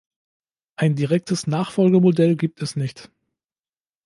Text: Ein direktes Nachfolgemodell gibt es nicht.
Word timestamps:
Ein 0.77 0.95
direktes 0.95 1.45
Nachfolgemodell 1.45 2.35
gibt 2.35 2.63
es 2.63 2.75
nicht. 2.75 3.11